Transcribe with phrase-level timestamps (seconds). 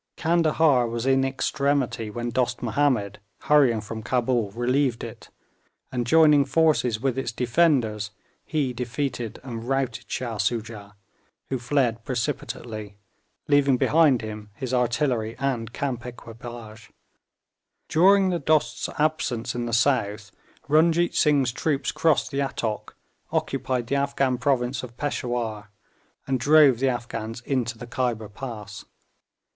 [0.17, 5.29] Candahar was in extremity when Dost Mahomed, hurrying from Cabul, relieved it,
[5.91, 8.09] and joining forces with its defenders,
[8.43, 10.95] he defeated and routed Shah Soojah,
[11.49, 12.97] who fled precipitately,
[13.47, 16.89] leaving behind him his artillery and camp equipage,
[17.87, 20.31] During the Dost's absence in the south,
[20.67, 22.95] Runjeet Singh's troops crossed the Attock,
[23.31, 25.67] occupied the Afghan province of Peshawur,
[26.25, 28.85] and drove the Afghans into the Khyber Pass.